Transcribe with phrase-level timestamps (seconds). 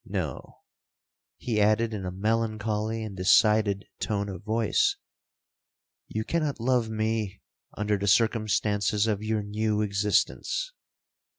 [0.03, 0.57] No,'
[1.37, 4.95] he added in a melancholy and decided tone of voice,
[6.07, 7.43] 'you cannot love me
[7.77, 10.73] under the circumstances of your new existence.